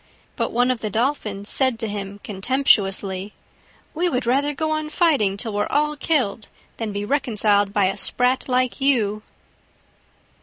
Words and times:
But 0.35 0.51
one 0.51 0.71
of 0.71 0.81
the 0.81 0.89
Dolphins 0.89 1.47
said 1.49 1.77
to 1.77 1.87
him 1.87 2.19
contemptuously, 2.23 3.33
"We 3.93 4.09
would 4.09 4.25
rather 4.25 4.51
go 4.51 4.71
on 4.71 4.89
fighting 4.89 5.37
till 5.37 5.53
we're 5.53 5.67
all 5.67 5.95
killed 5.95 6.47
than 6.77 6.91
be 6.91 7.05
reconciled 7.05 7.71
by 7.71 7.85
a 7.85 7.95
Sprat 7.95 8.49
like 8.49 8.81
you!" 8.81 9.21